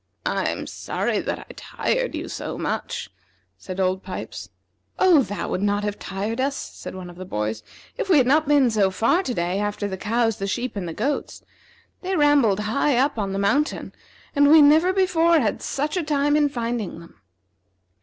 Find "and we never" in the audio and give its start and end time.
14.35-14.91